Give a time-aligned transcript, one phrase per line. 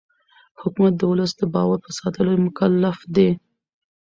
[0.61, 3.29] حکومت د ولس د باور په ساتلو مکلف دی